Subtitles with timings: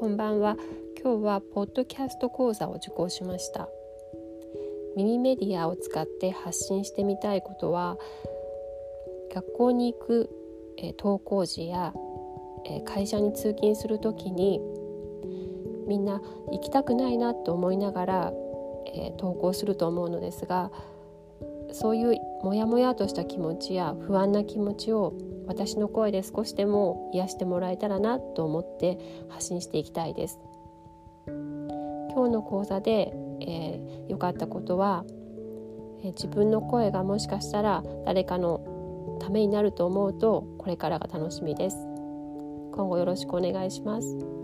[0.00, 0.56] こんばんは。
[0.98, 3.68] 今日はポッドキャスト講座を受講しました。
[4.96, 7.98] 耳メディアを使って発信してみたいことは
[9.34, 10.30] 学校に行く、
[10.78, 11.92] えー、登校時や、
[12.64, 14.58] え、会社に通勤する時に
[15.86, 18.32] みんな行きたくないなと思いながら、
[18.94, 20.72] えー、登校すると思うのですが
[21.72, 25.12] そういうモヤモヤとした気持ちや不安な気持ちを
[25.50, 30.38] 私の声で少しでも癒してもらえたらなと思って発信していきたいです。
[31.26, 35.04] 今日の講座で良、えー、かったことは、
[36.04, 41.76] えー、自分の声がもしかしたら誰かのためになると思うとこれからが楽しみです。
[42.72, 44.39] 今後よろしくお願いします。